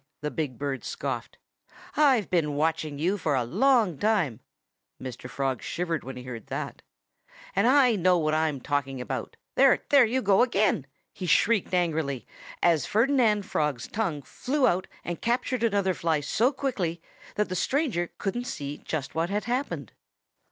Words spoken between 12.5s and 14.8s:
as Ferdinand Frog's tongue flew